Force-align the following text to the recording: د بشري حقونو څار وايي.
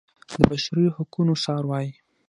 د 0.31 0.33
بشري 0.49 0.85
حقونو 0.95 1.33
څار 1.43 1.63
وايي. 1.67 1.91